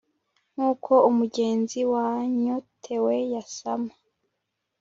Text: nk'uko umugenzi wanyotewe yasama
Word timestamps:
nk'uko 0.53 0.93
umugenzi 1.09 1.79
wanyotewe 1.93 3.15
yasama 3.33 3.91